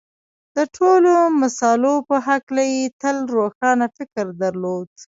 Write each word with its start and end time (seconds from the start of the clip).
د 0.55 0.57
ټولو 0.75 1.13
مسألو 1.41 1.95
په 2.09 2.15
هکله 2.27 2.63
یې 2.75 2.85
تل 3.01 3.17
روښانه 3.35 3.87
فکر 3.97 4.25
درلود 4.41 4.89